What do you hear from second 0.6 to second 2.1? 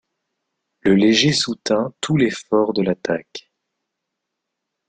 Le léger soutint